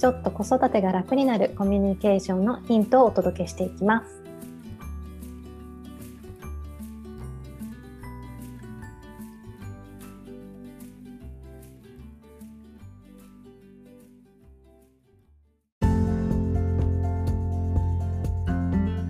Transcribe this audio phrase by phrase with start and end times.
[0.00, 4.22] ちょっと子育てが楽になるコミュニケーションのヒントをお届けしていきます。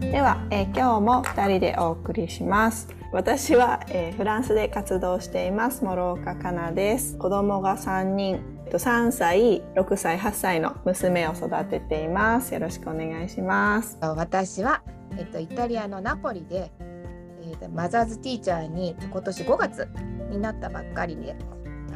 [0.00, 2.88] では、えー、今日も2人でお送りします。
[3.12, 7.16] 私は、えー、フランスで活動しています諸岡かなです。
[7.16, 12.54] 子供が3人3歳、6歳、8歳の娘を育てています。
[12.54, 13.98] よろしくお願いします。
[14.00, 14.82] 私は、
[15.18, 19.88] えっと、イタリアのナポリで、えー、マザーズティーチャーに今年5月
[20.30, 21.36] になったばっかりで、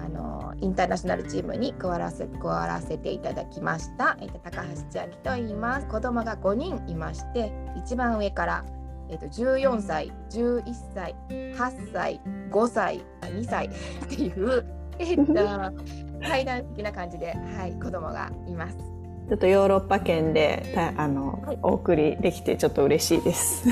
[0.05, 5.87] あのインターナショナルチームに加わらせ加わらせていただきました、えっと、高橋千秋と言います。
[5.87, 8.65] 子供が5人いまして、一番上から
[9.11, 10.63] えっと、14歳、11
[10.95, 13.71] 歳、8歳、5歳、2歳っ
[14.09, 14.65] ていう、
[14.99, 15.33] えっと、
[16.25, 18.95] 階段的な感じで、はい、子供がいます。
[19.29, 23.67] ちょっとヨーロッパ圏であの、はい、お送りできてちょっと嬉しいです。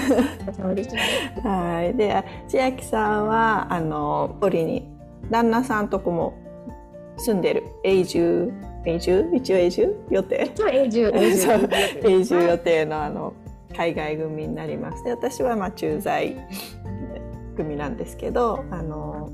[1.44, 1.94] はい。
[1.94, 4.89] で、千秋さんはあのポリに
[5.31, 6.39] 旦那さんとこも
[7.19, 8.53] 住んでる永住？
[8.87, 9.31] 永住？
[9.34, 9.94] 一応永住？
[10.11, 10.50] 予定？
[10.55, 11.12] 一応永住
[12.03, 13.34] 永住予定のあの
[13.77, 15.05] 海外組になります。
[15.05, 16.34] で、私はまあ駐在
[17.56, 19.31] 組なんですけど、あの。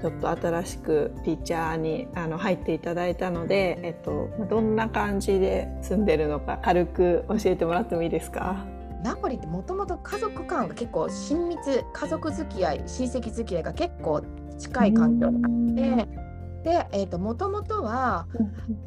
[0.00, 8.64] ちょっと新しくティーチャーにあの入っていただいたので、えっと、どんな感じで住んでるのか軽く教えてもらってもいいですか？
[9.02, 14.22] ナポリってもともと家族間が結構親密家族付き合い親戚付き合いが結構
[14.58, 16.27] 近い環境にあって
[16.64, 18.26] で、えーと、もともとは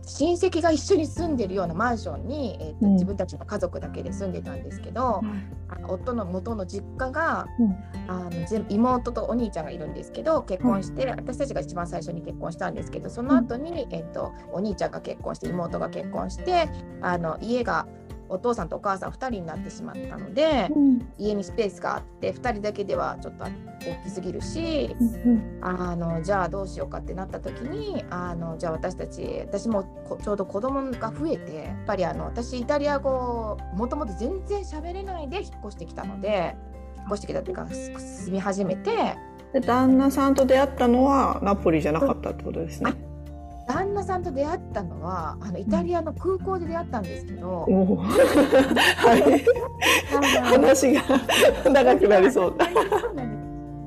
[0.05, 7.75] 親戚が一緒に住んでるようなマンションに、えーと、自分たちの家族だけで住んでたんですけど、うん、夫の元の実家が、うん、
[8.07, 16.69] あの妹とお兄ちゃんがいるんですけど結婚して、うん、私たちが一番最初に結婚したんですけどその後に、えーとお兄ちゃんが結婚して妹が結婚して
[17.01, 17.87] あの家が
[18.31, 29.83] お父さんとお母さん2人になってしまったので、うん、家にスペースがあって2人だけではちょっと大きすぎるし、うん、あのじゃあどうしようかってなった時にあのじゃあ私たち私も
[30.23, 36.55] ちょうど子供が増えてやっぱりあの私イタリア語もともと全然喋れないで引っ越してきたので
[36.97, 39.17] 引っ越してきたっていうか住み始めて。
[39.53, 42.93] で旦那さんと出会ったのはナポリじゃなかったってことですね。
[43.67, 49.43] 旦那さんと出会ったのはあのイタリアの空港で出会ったんですけど、はい、
[50.43, 51.01] 話が
[51.69, 52.57] 長くなりそう。
[52.57, 52.65] だ。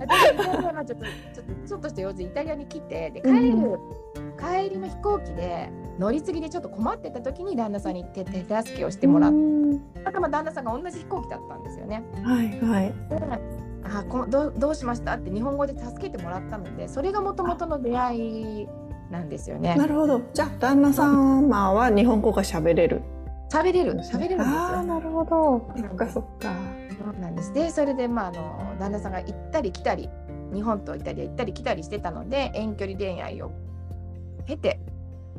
[0.01, 0.11] 私
[0.65, 3.79] はちょっとちょっとちょっとした用事イタリアに来てで帰る、うん、
[4.39, 9.81] 帰りの飛行機で乗り継ぎでちょっと困ってた時に旦那さんに手手助けをしてもらって、うん、
[10.31, 12.03] 旦那さんが同じ飛行機だったんですよね。
[12.23, 12.93] はいはい。
[13.87, 15.15] あこどどうしました？
[15.15, 18.69] って日本語で助けてもらったのでそれがもともとの出会い
[19.15, 19.77] なんですよね。
[19.77, 20.21] なるほど。
[20.33, 23.03] じゃあ旦那様は日本語が喋れる。
[23.53, 24.39] 喋れる喋れるんですよ。
[24.39, 25.73] あなるほど。
[25.77, 26.53] そっかそっか。
[26.99, 27.53] そうなんです。
[27.53, 30.09] でそれでまああの旦那さんが行ったり来たり
[30.53, 33.53] 日本とイタリア行ったり来たりしてたので遠距離恋愛を
[34.47, 34.81] 経て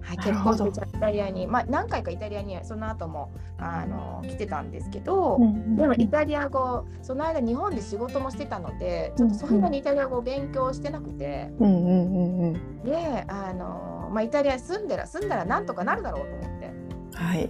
[0.01, 16.71] はい、結婚してイタリアに、まあ、何回かイタリアにその後もあの来てたんですけど、うんうん、でもイタリア語その間日本で仕事もしてたのでちょっとそんなにイタリア語を勉強してなくて、うんうんうん、であの、まあ、イタリアに住んでら住んだらなんとかなるだろうと思って。
[17.15, 17.49] はい。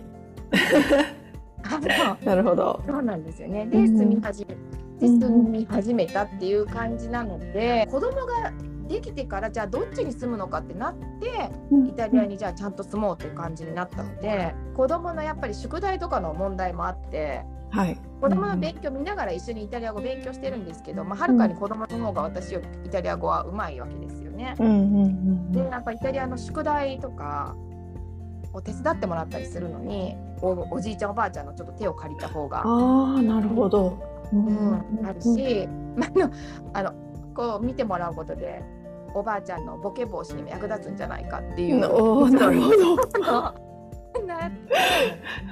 [2.24, 2.82] なるほど。
[2.86, 3.66] そうなんですよね。
[3.66, 4.56] で、住み始め、
[5.00, 8.52] で住み始めたっていう感じなので、子供が
[8.88, 11.52] できてからじゃあどっちに住むのかってなって
[11.90, 17.46] イタリアにじゃあちゃんと住もうっていう感じになったので子供のやっぱり宿題とかの問題もあって。
[17.72, 24.56] はい、子供の勉強見ながら一緒にイタリア語勉強してるんですけど、まあ、はるかに子供の方が私よりイタリア語はうまいわけですよね。
[25.52, 27.54] でやっぱイタリアの宿題とか
[28.54, 34.00] を手伝ってもらったりするのにおおじいちゃんおばあちゃんのちょっと手を借りた方があなるほど、
[34.32, 35.68] うん、あるし、
[35.98, 36.08] ま
[36.74, 36.94] あの
[37.36, 38.64] こう見てもらうことで
[39.16, 41.80] おばあちゃんのボケ防止にも役立つんじゃないかっていう。
[41.80, 41.88] な
[42.52, 42.96] るほど。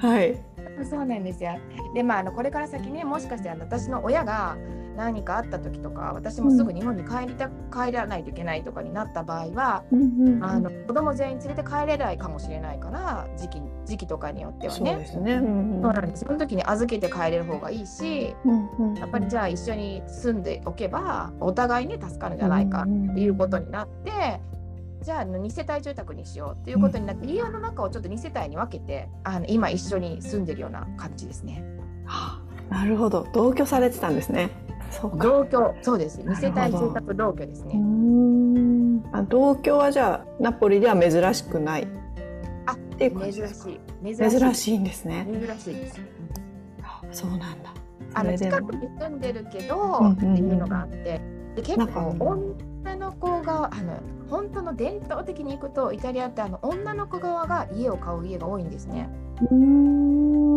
[0.01, 0.35] はい。
[0.83, 1.51] そうなんですよ。
[1.93, 4.57] でまああのこれから先ねもしかしてあの私の親が
[4.95, 9.83] 何かあった時とか私もすぐ日本に帰りた帰らないといけないとかになった場合は、
[10.41, 14.91] あの子供全員連れて帰れないかもしれないから時期時期とかによってはね。
[14.91, 24.41] そうですね、うんうん、その時に預けて帰れる方がいいし、うんうん、やっぱりじゃあ一緒に住んでおけばお互いね助かるんじゃないかっていうことになって。
[25.03, 31.61] じゃあ2世帯住宅にしようっていうことになって、家の中をちょっと2世帯に分けてあの今一緒に住んでるような感じですね。
[32.05, 34.49] はあ、なるほど同居されてたんですね。
[35.01, 35.75] 同居。
[35.81, 36.21] そうです。
[36.21, 37.79] 2世帯住宅同居ですね。
[39.11, 41.87] あ同居はじゃあナポリでは珍しくない。
[42.65, 44.15] あっていう珍しい。
[44.15, 45.27] 珍しいんですね。
[45.31, 46.01] 珍しいです。
[47.11, 47.73] そうなんだ。
[48.15, 51.21] あの近くに住んでるけど、っていうのがあって。
[51.55, 59.09] で結構女の子があの本当の伝統的に行くとイタリアってあの女の子側が家を買う家が多いんですね。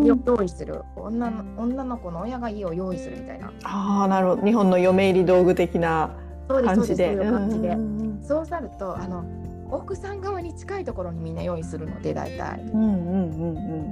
[0.05, 0.83] 用意する。
[0.97, 3.53] 女の女の子の親が家を用意するみたいな。
[3.65, 4.47] ああなるほど。
[4.47, 6.11] 日本の嫁入り道具的な
[6.49, 7.17] 感じで。
[7.17, 7.77] そう感じで。
[8.23, 9.25] そうなるとあの
[9.71, 12.61] 奥さん側に近いところにみんな用意するので大体。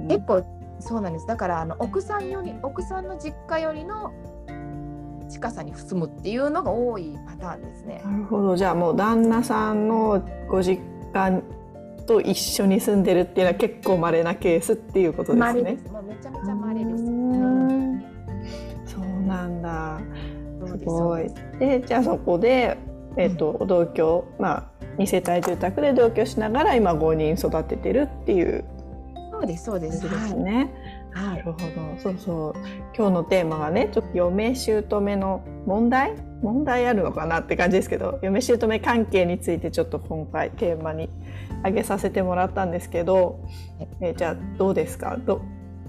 [0.07, 0.45] 結構
[0.79, 1.27] そうなんです。
[1.27, 4.13] だからあの奥さんより奥さんの実家よりの
[5.29, 8.01] 近さに住むっていうのが多いパターンですね。
[8.05, 8.55] なるほど。
[8.55, 10.81] じゃあもう旦那さんのご実
[11.13, 11.41] 家
[12.05, 15.77] と一緒に住んでるっていうのは結構稀なケースっていうことですね。
[15.91, 17.03] もうめちゃめちゃ稀です。
[18.93, 19.99] そうなんだ。
[20.79, 21.29] すごい。
[21.59, 22.77] でじゃあそこで
[23.17, 24.63] えっ、ー、と、同居まあ
[24.97, 28.65] 二世帯住宅で同居しながら今5人育ててるっていう
[29.31, 30.01] そうですそうです。
[30.01, 30.71] ですね。
[31.11, 31.57] はい、なるほど。
[31.97, 32.53] そうそう。
[32.95, 36.13] 今日のテーマがね、ちょっと嫁姑の問題？
[36.41, 41.09] 問題あるのかなって感じですけど、嫁姑関係についてちょっと今回テーマに
[41.65, 43.39] 挙げさせてもらったんですけど、
[43.99, 45.17] えじゃあどうですか？
[45.17, 45.41] ど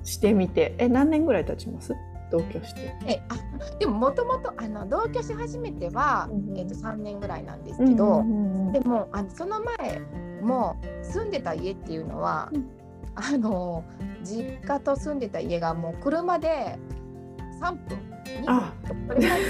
[0.04, 0.74] してみて？
[0.78, 1.94] え、何年ぐらい経ちます？
[2.30, 2.94] 同居して。
[3.06, 3.36] えあ
[3.78, 4.54] でももともと
[4.88, 10.00] 同居し始めては、うん、えーと、と3年ぐらいなんですけど、うんうん、でもあのその前
[10.40, 12.70] も住んでた家っていうのは、うん、
[13.14, 13.84] あの
[14.22, 16.78] 実家と住んでた家がもう車で
[17.60, 17.98] 3分
[18.42, 18.72] 2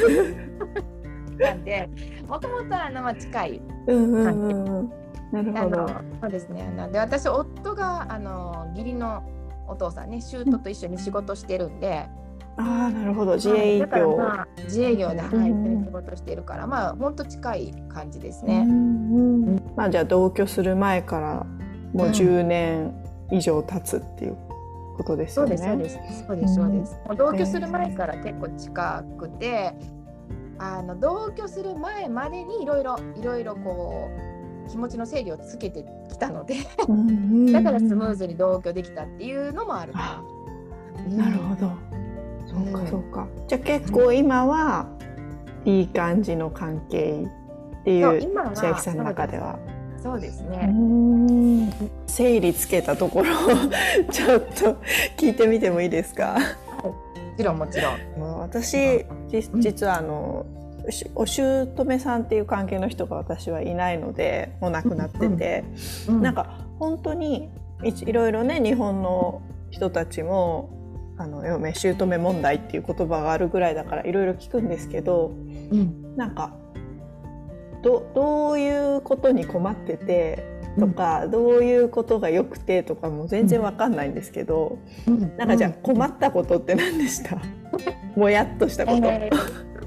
[0.00, 1.88] 分 なんで
[2.26, 3.62] もともとあのまあ近い。
[3.86, 5.05] 感じ。
[5.32, 5.88] なるほど。
[6.20, 6.72] そうですね。
[6.76, 9.22] なんで私夫があの義理の
[9.68, 12.06] お父さんね、舅と一緒に仕事してるんで。
[12.56, 13.34] うん、ああ、なるほど。
[13.34, 14.16] 自営業。
[14.16, 18.64] まあ、自営業で、はい、仕事してるから、まあ本当近い感じですね。
[19.74, 21.46] まあじゃあ同居する前から
[21.92, 22.94] もう10年
[23.30, 24.36] 以上経つっていう
[24.96, 25.56] ことですよね。
[25.56, 27.00] そうですそうですそうです。
[27.06, 29.74] もう同居する前から結構近くて、
[30.58, 34.35] あの同居する前までにいろいろいろいろこう。
[34.68, 36.54] 気持ちの整理をつけてきたので
[37.52, 40.22] だからスムーズに同居できたっていうのもあるか
[41.08, 41.24] な。
[41.24, 41.70] なるほど。
[42.46, 43.26] そうかそうか。
[43.48, 44.86] じゃあ結構今は
[45.64, 47.24] いい感じの関係
[47.80, 48.20] っていう
[48.54, 49.58] 千秋さんの中では。
[50.02, 50.72] そうですね。
[52.06, 53.26] 整理つけたところ
[54.10, 54.76] ちょっと
[55.16, 56.38] 聞いてみてもいいですか？
[56.82, 56.94] も
[57.36, 58.38] ちろんもちろん。
[58.40, 59.04] 私
[59.58, 60.46] 実はあの
[61.14, 65.64] お姑さんっていう関係の人が私はいないのでもう亡くなってて、
[66.08, 67.50] うんうん、なんか本当に
[67.82, 70.70] いろいろね日本の人たちも
[71.18, 76.54] あの嫁姑問題っていう言葉があるぐらいだからいろいろ聞くんですけど、うん、なんか
[77.82, 80.44] どどういうことに困ってて
[80.78, 87.38] とか、うん、どういうことが良くてとかも全然わかんないんですけど、うん、なんかじゃあ困ったことって何でした？
[88.16, 89.02] もやっとしたこと。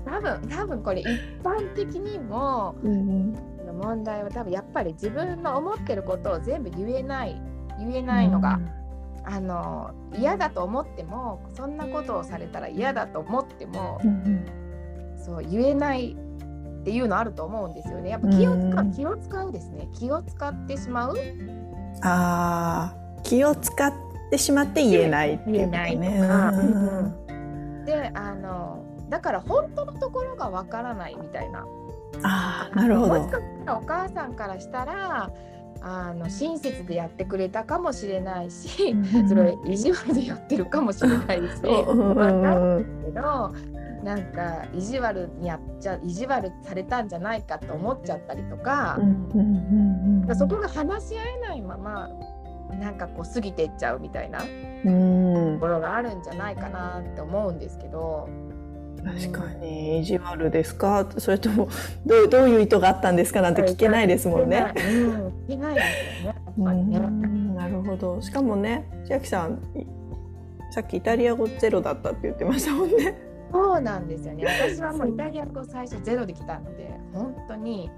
[0.06, 1.08] えー多分多分これ一
[1.44, 3.36] 般的にも、うん、
[3.82, 7.42] 問題は多分やっぱり自分の思ってることを全部言えない
[7.80, 14.46] 言えないのが、うん、あの嫌だと思ってもそんなことをされたら嫌だと思っても、うん、
[15.18, 16.18] そう言えない
[16.80, 18.10] っていうのあると思うんですよね。
[18.10, 19.90] やっぱ気を使う、気を使うですね。
[19.94, 21.18] 気を使ってしまう。
[22.02, 23.94] ああ、気を使っ
[24.32, 25.68] てしまって言えないっていうね。
[25.68, 27.20] 言えないとか。
[27.86, 28.79] で、あの
[29.10, 31.66] だから本当のところがわからないみたいな。
[32.24, 33.14] あなるほど。
[33.78, 35.32] お母さんからしたら
[35.82, 38.96] あの親切でやってくれたかもしれないし、
[39.28, 43.54] それ意地悪でやってるかもしれないし 分かるけど
[44.04, 49.00] なんか意地悪にやっちゃ意地悪されたんじゃないかと思っちゃったりとか、
[50.36, 52.10] そこが話し合えないまま
[52.80, 54.46] なんかこう過ぎていっちゃうみたいなと
[55.60, 58.28] ころがあるんじゃないかなって思うんですけど。
[59.04, 61.08] 確かに意地悪ですか？
[61.18, 61.70] それとも
[62.06, 64.74] どうどういう意図があったんですかなんて聞けないですもんね。
[64.76, 67.54] 聞けないですよね。
[67.56, 68.22] なるほど。
[68.22, 69.60] しかもね千秋さん
[70.72, 73.18] さっきイタリア語ゼロだったって言ってましたもんね。
[73.52, 74.46] そうなんですよね。
[74.46, 77.90] 私はもうイタリア語最初ゼロで来たので、本当に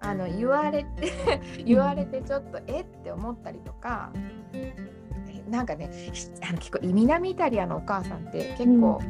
[0.00, 1.12] あの言われて
[1.64, 2.82] 言われてちょっとえ？
[2.82, 4.12] って思ったりとか、
[5.50, 5.90] なんかね、
[6.48, 9.00] あの結構南イタリアのお母さんって結構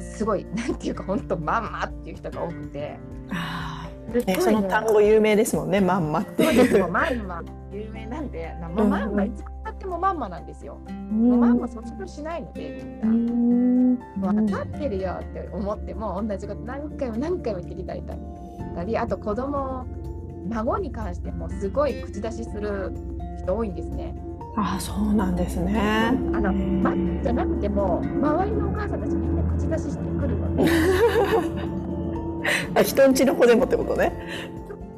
[0.00, 2.98] すごい、うん、なんていうか本当まんまっていう人が多くて。
[4.26, 6.88] ね、その単語有名ですもんね、まんまっていう。
[6.88, 7.42] まんま
[7.72, 10.78] 有名なんで、ままんまいつかってもまんまなんですよ。
[11.12, 14.32] もうまんま卒業しないのでみんな。
[14.32, 19.86] 分かってるよって思っても同じこと何回も何回も言ってきたりたり、あと子供
[20.48, 22.92] 孫に関してもすごい口出しする
[23.42, 24.14] 人多いんですね。
[24.56, 26.12] ああそうなんですね。
[26.34, 26.92] あの、ま、
[27.22, 30.70] じゃなくても周りのお母さんたちみんな口出ししてくるので。
[32.74, 34.12] あ人んちの子でもってことね。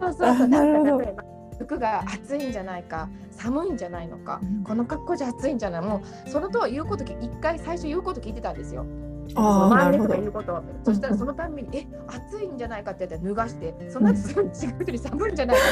[0.01, 0.49] そうそうそう。
[0.49, 1.33] なるほど。
[1.59, 8.85] 服が暑いんじゃないか寒いんじゃないのか、うん、この格好じゃ暑いんじゃないもうそのと言うこと一回最初言うこと聞いてたんですよ。
[9.35, 10.15] ああ、なるほど。
[10.15, 10.63] 言うこと。
[10.85, 14.51] そしたらそのたんびに、え、暑いんじゃないかって言ったら脱がして、その後すぐ違う
[14.83, 15.63] 人に寒いんじゃないか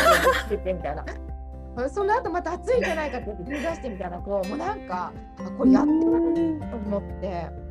[0.47, 1.05] って言ってみたいな。
[1.89, 7.71] その後また暑いんじゃないかって言って脱がしてみたいな、こう、もうなんか、あこれやってると思って。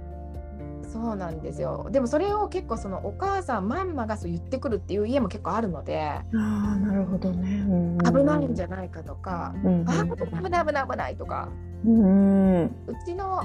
[0.92, 1.88] そうなんですよ。
[1.92, 6.00] でもそれを結構そのお母さんまんまがそう言ってくるっていう家も結構あるので。
[6.02, 11.50] あなるほどね、うん、危ないんじゃないかとか、うん、あ危ない危ない危ないとか、
[11.86, 12.70] うん、う
[13.06, 13.44] ちの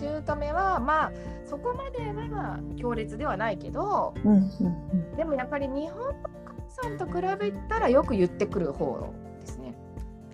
[0.00, 1.12] 姑はまあ
[1.44, 1.98] そこまで
[2.34, 4.50] は強烈ではないけど、うんうん
[4.92, 6.12] うん、でもやっぱり日本のお
[6.46, 9.12] 母さんと比べたらよく言ってくる方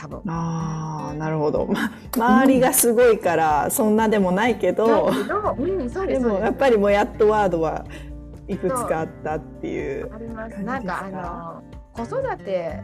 [0.06, 0.22] 多分。
[0.32, 7.84] ああなるほど、 ま、周りがすごいからそんなでもないけど、うん、でもやっぱりもやっとワードは
[8.48, 10.62] いくつかあったっていうあります。
[10.62, 11.62] なんかあの
[11.96, 12.78] 子育て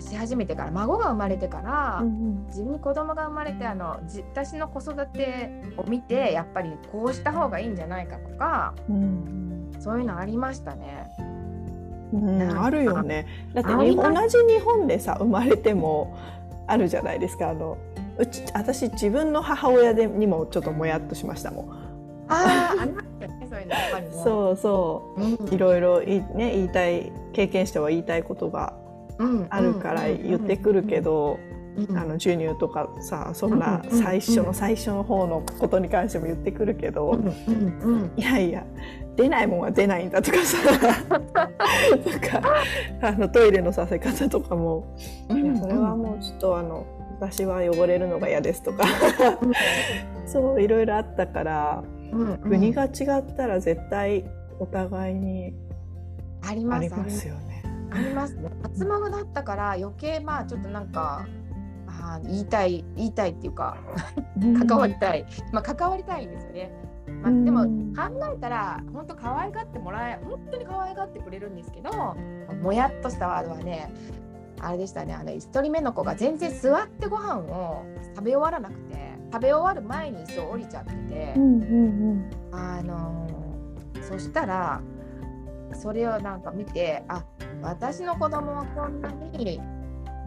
[0.00, 3.98] し始めてから孫が生まれてから、うんうん、自分に子供が生まれてあの
[4.34, 11.08] 私の子育てを見てやっぱりこうした方がいいんじゃないかとか、うん、そういうのありましたね。
[12.12, 13.26] うん、あるよね。
[13.54, 16.16] だって同じ日本でさ生まれても
[16.66, 17.50] あるじゃないですか。
[17.50, 17.78] あの
[18.18, 21.86] うち私自分の母親でにもちょっともやっとしましたもん。
[22.28, 22.88] ああ、
[24.24, 25.50] そうそう、う。
[25.50, 28.74] ん、いろいろいね言いたい経験しては言いたいことが
[29.50, 31.38] あるから言ってくるけど、
[31.90, 37.16] あの授乳とかさそんな最初の最初の方のことに関しても言ってくるけど、
[38.16, 38.64] いやいや
[39.16, 40.58] 出ないもんは出ないんだとかさ。
[42.04, 42.42] とか
[43.02, 44.96] あのトイレのさせ方とかも、
[45.30, 46.86] いやそれはもうちょっとあの
[47.18, 48.84] 私は汚れるのが嫌ですとか。
[50.26, 51.84] そういろいろあったから、
[52.42, 54.24] 国が違ったら絶対
[54.58, 55.54] お互いに
[56.42, 57.62] ありますよね。
[57.90, 58.50] ありますね。
[58.62, 61.26] 初孫だったから余計まあちょっとなんか
[61.88, 63.78] あ言いたい言いたいっていうか
[64.66, 66.70] 関わりたい、まあ関わりたいんですよね。
[67.26, 67.64] まあ、でも
[67.94, 72.16] 考えたら本当可愛がってもらえ本当に可愛がってくれるんですけど
[72.62, 73.92] もやっとしたワードはね
[74.60, 78.96] あれでしたねあの1人目の子が全然座ってご飯を食べ終わらなくて
[79.32, 83.28] 食べ終わる前に椅子を降りちゃってて、うんうんうん、あの
[84.08, 84.80] そしたら
[85.74, 87.24] それをなんか見てあ
[87.60, 89.60] 私の子供はこんなに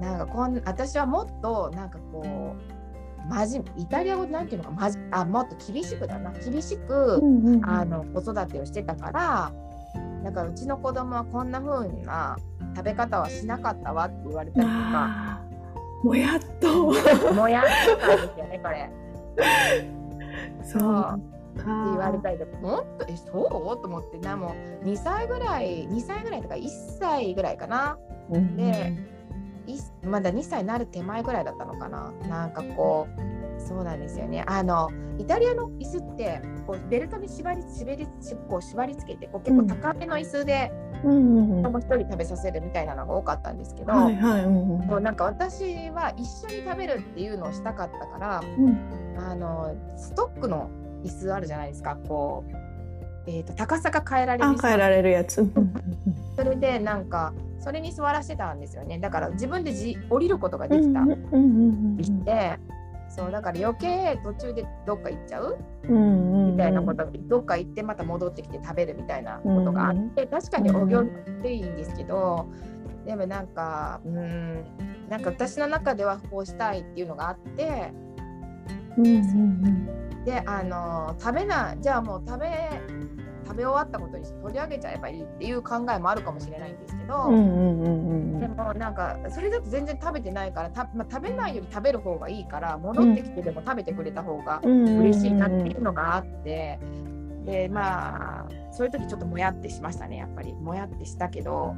[0.01, 2.78] なんかこん私はもっとなんかこう
[3.29, 6.31] まじイタリア語なんていうのかまじあもっと厳しくだな。
[6.31, 9.51] 厳しく、うんうんうん、あの子育てをしてたから
[10.23, 12.37] だからうちの子供はこんな風な
[12.75, 15.41] 食べ方はしなかったわって言われたりとか。
[16.03, 16.93] もやっと。
[17.33, 17.63] もやっ
[17.99, 18.89] となんですよねこれ。
[20.63, 23.81] そうって言われたりとか、もっと、え、そう？
[23.81, 26.67] と思って、な、もう2歳ぐらい、2歳ぐらいとか1
[26.99, 27.97] 歳ぐらいかな。
[28.29, 28.93] うん、で、
[30.03, 32.11] まだ2歳になる手前ぐらいだったのかな。
[32.27, 34.43] なんかこうそうなんですよね。
[34.47, 38.07] あのイタリアの椅子ってこうベルトに縛り縛り
[38.47, 40.71] こう縛り付けてこう結構高めの椅子で
[41.01, 50.69] 子供一人食べさせるみたいなのが多かったんですけど、はいはいうんうなんか私は一緒に食べるっていうのをしたかったから、うん、あのストックの
[51.03, 51.97] 椅子あるじゃないですか。
[52.07, 52.68] こう、
[53.27, 55.45] えーと、高さが変えられる変えられるやつ。
[56.35, 58.99] それでなんかそれに座らせてたんですよね。
[58.99, 61.05] だから自分でじ降りることができた。
[62.25, 62.59] で
[63.09, 71.05] そうだから余計途中でどっか行っちゃう,、みたいなことどっか行ってまた戻ってきて食べるみたいなことがあって、確かにお行っ
[71.41, 72.47] ていいんですけど、
[73.05, 74.63] でもなんかうん
[75.09, 77.91] なんか私の中ではこうしたいっていうのがあって、
[80.29, 82.69] であの食べなじゃあもう食べ
[83.45, 96.79] 食べ終わったことに取り上げちゃえばいいっていう考えもあるかもしれないんですけど、でもなんかそれだと全然食べてないからた、まあ、食べないより食べる方がいいから戻ってきてでも食べてくれた方が嬉しいなっていうのがあって。
[97.45, 100.53] でまあそういう時ちょっともやってしましたねやっぱり。
[100.53, 101.73] もやってしたけど。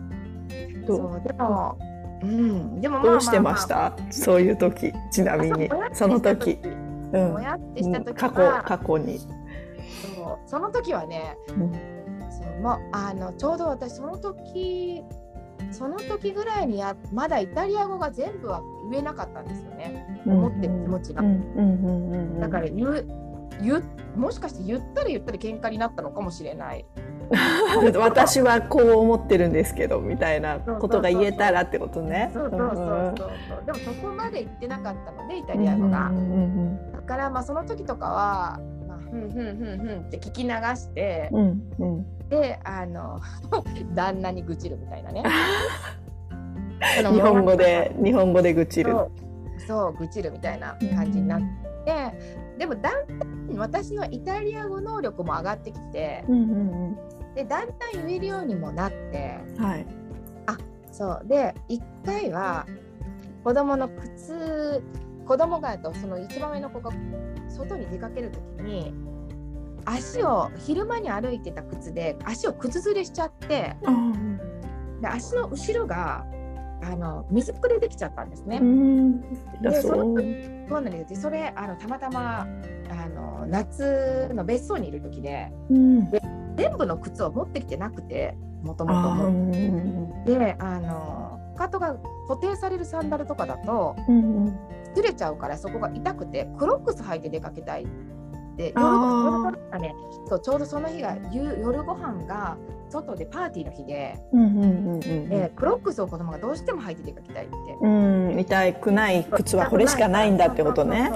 [0.86, 0.98] どう？
[0.98, 1.77] そうでも
[2.22, 2.81] うん。
[2.81, 6.60] でもまあどうしてましあた、そういう時ちなまあみにまあその時、
[7.13, 7.34] うん。
[7.34, 10.39] もやってした時過去は過去に、そう。
[10.46, 11.72] その時はねうん。
[12.32, 15.03] そうまあのちょうど私その時
[15.72, 20.24] その時ぐらいにやまだイタリア語が全部は言えなかったんですよね。
[20.25, 21.24] 思ってる気持ちが。
[22.39, 23.06] だから言う
[24.15, 26.86] もしかして言ったら言ったら喧嘩になったのかもしれない。
[28.00, 32.29] 私はこう思ってるんですけどみたいなことが言えたらってことね。
[32.33, 33.65] そうそうそう。
[33.65, 36.09] でもそこまで言ってなかったのでイタリア語が。
[36.09, 43.19] うんうんだからまあその時とかはまあふんふんふんふんって聞き流してうんうんうんであの
[43.93, 45.23] 旦那に愚痴るみたいなね。
[46.81, 48.95] 日本語で日本語で愚痴る。
[49.67, 51.41] そう愚痴るみたいな感じになっ
[51.85, 52.13] て、
[52.57, 56.97] でもだんだん私のイタリア語能力も上がってきてうんうん
[57.35, 59.85] でだんだん言えるようにもなってうんはい。
[60.91, 62.65] そうで1回は
[63.43, 64.83] 子供の靴
[65.25, 66.91] 子供がとその一番上の子が
[67.50, 68.93] 外に出かける時に
[69.85, 73.75] 足を昼間に歩いてた靴で足を靴ずれしちゃって
[75.01, 76.25] で足の後ろが
[76.83, 78.57] あの水ぶくれできちゃったんですね。
[78.59, 79.21] うん。
[79.61, 79.95] だでそ。
[79.95, 86.11] のそうなんですでそれあのたまたまあの夏の別荘にいる時でうん。
[86.58, 88.91] 全部の靴を持ってきてなくてもとも
[90.25, 91.96] とであのかかとが
[92.27, 94.60] 固定されるサンダルとかだとうんうん。
[94.93, 97.88] ずれちゃうからそこが痛くてクロックス履いて出かけたいっ
[98.58, 99.55] て夜あー。
[99.55, 99.96] 夜がね。
[100.27, 102.58] そうちょうどその日が夕夜ご飯が
[102.89, 104.38] 外でパーティーの日で、う
[105.55, 107.55] クロックスを子供がどうしても履いて出かけたいって。
[107.81, 111.10] うん、痛くない靴はこれしかないんだってことね。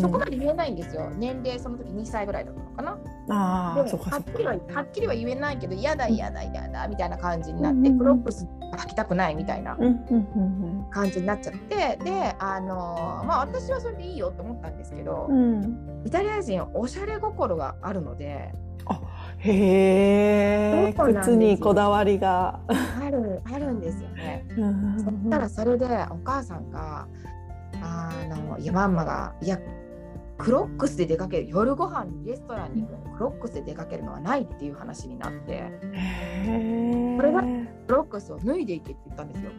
[0.00, 1.10] そこまで言えないんですよ。
[1.16, 2.98] 年齢その時2歳ぐらいだったのかな。
[3.30, 4.74] あはっきりはか。
[4.74, 9.76] はっきりは言えないけど嫌だ嫌だ嫌だみたいな感じになって、うんクロックス履きたくないみたいな
[10.90, 15.28] 感じになっちゃってであのまあ私はそれでいいよと思ったんですけど。
[16.04, 18.52] イタリア人おしゃれ心があるので
[19.40, 22.60] へえ、靴にこだわりが。
[22.68, 24.44] あるあるんですよね。
[24.56, 27.06] うんそしたらそれでお母さんが
[27.82, 29.58] あのいやマンマがいや
[30.38, 35.72] クロックスで出かける夜ご飯にレストランに行くのにクロックスで出かけるのはないっていう話になってへ
[36.44, 37.16] え。
[37.16, 39.50] これがクロックスを脱いでいけって言ったんですよ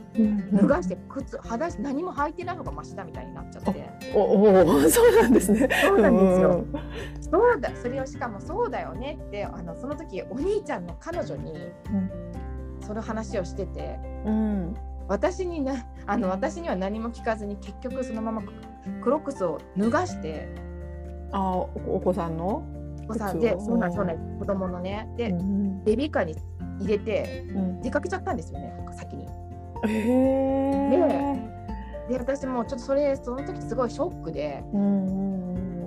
[0.54, 5.68] 脱がして靴裸足何も履いてない方がマシだみたいになっちゃっておお、そうなんですね。
[5.84, 6.74] そうなんですようん
[7.22, 11.54] そうだそれをしかもそうだよねってあのその時お兄ちゃんの彼女に
[12.80, 14.76] その話をしててうん。
[15.10, 18.44] 私になあの私には何も聞かずに結局そのまま
[19.02, 20.48] クロックスを脱がして
[21.32, 22.64] あ、おお子さんの？
[23.04, 26.36] お子さんでそうなんそうなん子供のねで、うんベビーカーに
[26.80, 29.26] 入れてうん出かけちゃったんですよね先に。
[29.26, 29.30] へ
[29.88, 31.60] え。
[32.10, 34.64] で私もちょっとそれその時すごいショックで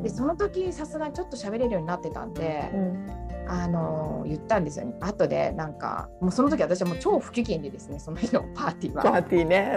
[0.03, 9.03] でその時さすがにちょっと喋れるようになってたんで、うんあの言ったんですよね後でなんかもうその時私はもう超不機嫌でですねその日のパーティーは。
[9.03, 9.73] パーティーね。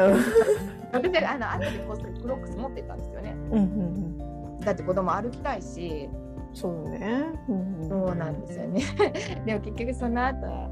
[0.93, 3.35] 私であの後でこっそりクロックス持ってったんですよね。
[3.51, 4.34] うんうんうん。
[4.65, 6.09] だって子供歩きたいし。
[6.53, 7.25] そうね。
[7.47, 7.81] うん。
[7.83, 8.81] うんそうなんですよね。
[9.45, 10.71] でも結局その後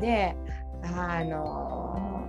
[0.00, 0.36] で
[0.82, 2.26] あの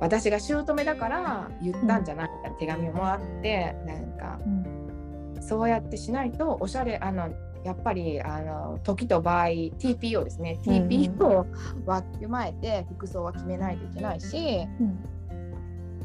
[0.00, 5.36] 私が姑だから言ったんじゃないか、手紙をもらってなんかうん。
[5.40, 7.28] そうやってしないとおしゃれあの
[7.64, 10.58] やっぱりあの時と場合 TPO ですね。
[10.62, 11.46] TPO を
[11.86, 14.66] わきまえて服装は決めないといけないし。
[14.80, 14.98] うん。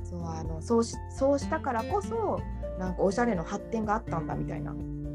[0.04, 2.40] そうあのそうしそうしたからこそ
[2.80, 4.74] なんかおしゃれの発展があったんだみたいな。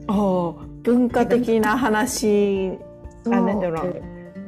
[0.08, 2.78] おー文化的な話
[3.26, 4.02] なんだろう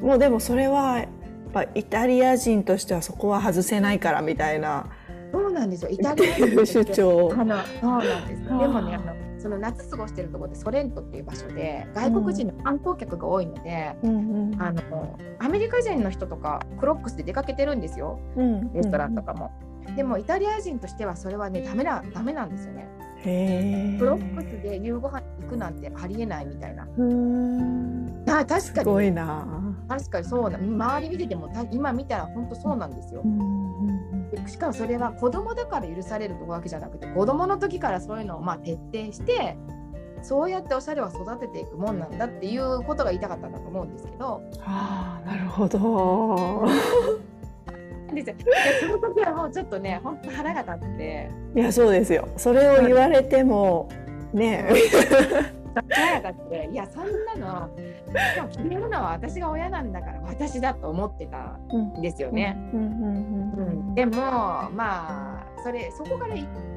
[0.05, 1.09] もうでもそれはやっ
[1.53, 4.87] ぱイタリア人としてはそこは外せないからみたいな
[5.33, 5.91] そうなんですよ。
[5.91, 8.43] イタリア人主張あのそうなんです。
[8.45, 18.19] ではあもね、あのその夏過ごしてるところでソレントっていう場所で外国人の観光客が多いので、うんうんあのアメリカ人の人とかクロックスで出かけてるんですよ。
[18.37, 19.51] うんレストランとかも。
[19.97, 22.89] でもイタリア人としてはそれはねダメなダメなんですよね。
[23.23, 26.87] へえクロックスで夕ご飯行くなんてありえないみたいな。
[26.97, 28.25] うん。
[28.29, 29.47] あ確かすごいにな。
[29.89, 30.59] 確かにそうな。
[30.59, 33.23] 周り見ててもた今見たら本当そうなんですよ。
[34.47, 39.59] しかもそれは子供だから許されるわけじゃなくて子供の時からそういうのをまあ徹底して
[40.23, 44.43] そうやっておしゃれは育てていくもんなんだっていうことが言いたかったんだと思うんですけど。
[44.63, 46.67] ああなるほど
[48.15, 48.37] ですよ。
[48.37, 48.45] で
[48.81, 51.31] その時はもうちょっとね本当腹が立って。
[51.55, 52.29] いやそうですよ。
[52.37, 53.89] それを言われても
[54.33, 54.69] ね。
[55.97, 57.05] 親がっていやそん
[57.41, 62.57] なのでも決めるのは私が親なんだから私だと思ってたんですよね。
[63.95, 64.17] でも
[64.73, 66.35] まあそれそこから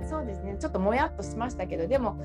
[0.07, 0.57] そうですね。
[0.59, 2.17] ちょっともやっとしましたけどでも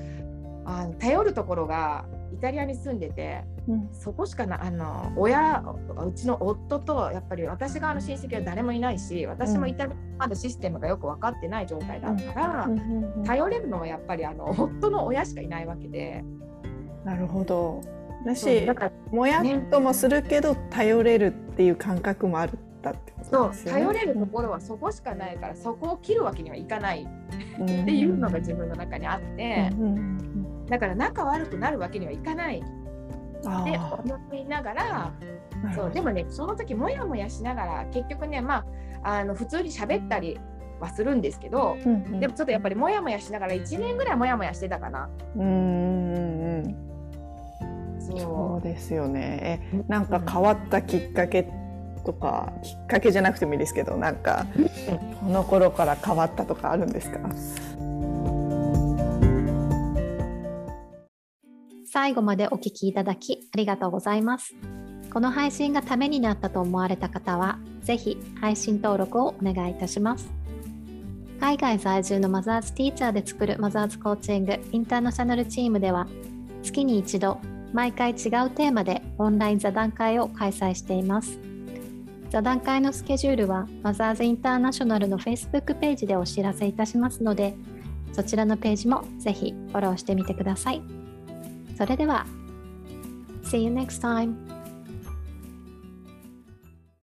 [0.69, 5.63] あの頼るところがイタリアに住んでて、うん、そこしかなあの親
[6.05, 16.23] うちの夫とやっぱり私側の親戚は誰もいないし私もイタリアまだシステムがよく分かってない状態だったら、うん、頼れるのはやっぱりあの夫の親しかいないわけで。
[17.03, 17.81] なるほど。
[18.25, 18.67] だし
[19.11, 23.53] もやっともするけど、頼れるっていう感覚もあるったってことですよね。
[23.53, 23.73] そう。
[23.73, 29.71] 頼れるところはそこしかないからそこを切るわけにはいかないっていうのが自分の中にあって、
[30.69, 32.59] だから仲悪くなるわけにはいかない。
[32.59, 35.13] って思いながら
[35.73, 38.65] そうでもねその時もやもやしながら結局ねま
[39.01, 40.37] ああの普通に喋ったり
[40.81, 45.09] はするんですけど、うんうん、でもちょっとやっぱりもやもやしながら1年ぐらいもやもやしてたかな。
[45.37, 46.75] うん
[48.17, 48.63] そう。
[48.63, 49.61] ですよね。
[49.73, 51.49] えなんか変わったきっかけ
[52.05, 54.47] とかきっかけじゃなくてもいいですけどなんか
[55.21, 57.19] この頃から変わったとかあるんですか？
[61.91, 64.53] 最後までお聞きいただきありがとうございます。
[65.11, 70.31] この配信がためになったと思われた方は、ぜひ配信登録をお願いいたします。
[71.39, 76.07] 海外在住のマザーズティーチャーで作るマザーズコーチングインターナショナルチームでは、
[76.61, 77.39] 月に一度
[77.73, 81.39] 毎回違うテーマでオンライン座談会を開催しています。
[82.29, 87.55] 座談会のスケジュールはマザーズインターナショナルの Facebook ページでお知らせいたしますので、
[88.13, 90.98] そちらのページもぜひフォローしてみてください。
[91.79, 92.25] それでは、
[93.41, 94.48] See you next time!